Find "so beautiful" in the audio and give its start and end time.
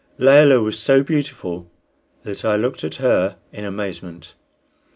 0.79-1.69